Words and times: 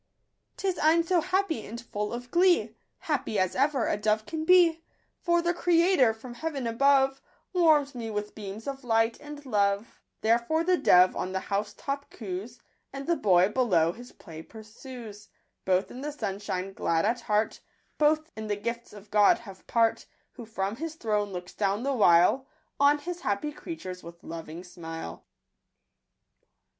—"'Tis 0.57 0.79
I'm 0.81 1.03
'so 1.03 1.21
happy 1.21 1.63
and 1.63 1.79
full 1.79 2.11
o 2.11 2.69
Happy 3.01 3.37
as 3.37 3.55
ever 3.55 3.87
a 3.87 3.97
dove 3.97 4.25
can 4.25 4.45
be; 4.45 4.81
For 5.19 5.43
the 5.43 5.53
Creator 5.53 6.15
from 6.15 6.33
heaven 6.33 6.65
above 6.65 7.21
Warms 7.53 7.93
me 7.93 8.09
with 8.09 8.33
beams 8.33 8.67
of 8.67 8.83
light 8.83 9.19
and 9.21 9.45
love, 9.45 10.01
Therefore 10.21 10.63
the 10.63 10.75
dove 10.77 11.15
on 11.15 11.33
the 11.33 11.39
house 11.39 11.75
top 11.77 12.09
coos, 12.09 12.57
And 12.91 13.05
the 13.05 13.15
boy 13.15 13.49
below 13.49 13.91
his 13.91 14.11
play 14.11 14.41
pursues; 14.41 15.29
Both 15.65 15.91
in 15.91 16.01
the 16.01 16.11
sunshine 16.11 16.73
glad 16.73 17.05
at 17.05 17.21
heart, 17.21 17.59
Both 17.99 18.31
in 18.35 18.47
the 18.47 18.55
gifts 18.55 18.93
of 18.93 19.11
God 19.11 19.37
have 19.37 19.67
part: 19.67 20.07
Who 20.31 20.47
from 20.47 20.77
His 20.77 20.95
throne 20.95 21.29
looks 21.31 21.53
down 21.53 21.83
the 21.83 21.93
while 21.93 22.47
On 22.79 22.97
His 22.97 23.21
happy 23.21 23.51
creatures 23.51 24.01
with 24.01 24.23
loving 24.23 24.63
smile. 24.63 25.25